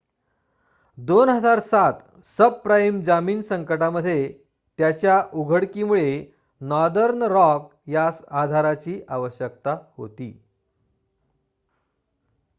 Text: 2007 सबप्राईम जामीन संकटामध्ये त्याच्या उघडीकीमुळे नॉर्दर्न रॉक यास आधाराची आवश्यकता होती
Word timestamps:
2007 0.97 1.99
सबप्राईम 2.37 3.01
जामीन 3.01 3.41
संकटामध्ये 3.41 4.27
त्याच्या 4.79 5.21
उघडीकीमुळे 5.33 6.25
नॉर्दर्न 6.61 7.23
रॉक 7.23 7.69
यास 7.87 8.21
आधाराची 8.31 8.99
आवश्यकता 9.09 9.77
होती 9.97 10.31